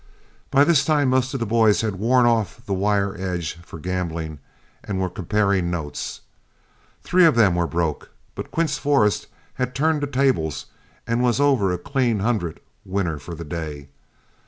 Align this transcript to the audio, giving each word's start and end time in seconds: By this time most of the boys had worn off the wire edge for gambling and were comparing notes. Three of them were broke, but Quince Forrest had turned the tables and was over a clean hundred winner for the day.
By 0.49 0.63
this 0.63 0.83
time 0.83 1.09
most 1.09 1.35
of 1.35 1.39
the 1.39 1.45
boys 1.45 1.81
had 1.81 1.97
worn 1.97 2.25
off 2.25 2.65
the 2.65 2.73
wire 2.73 3.15
edge 3.21 3.59
for 3.63 3.77
gambling 3.77 4.39
and 4.83 4.99
were 4.99 5.11
comparing 5.11 5.69
notes. 5.69 6.21
Three 7.03 7.23
of 7.27 7.35
them 7.35 7.53
were 7.53 7.67
broke, 7.67 8.09
but 8.33 8.49
Quince 8.49 8.79
Forrest 8.79 9.27
had 9.61 9.75
turned 9.75 10.01
the 10.01 10.07
tables 10.07 10.65
and 11.05 11.21
was 11.21 11.39
over 11.39 11.71
a 11.71 11.77
clean 11.77 12.17
hundred 12.17 12.61
winner 12.83 13.19
for 13.19 13.35
the 13.35 13.45
day. 13.45 13.89